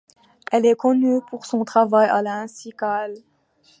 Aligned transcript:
Elle 0.51 0.65
est 0.65 0.75
connue 0.75 1.21
pour 1.29 1.45
son 1.45 1.63
travail 1.63 2.09
à 2.09 2.23
la 2.23 2.39
ainsi 2.41 2.71
qu'à 2.71 3.07
l'. 3.07 3.23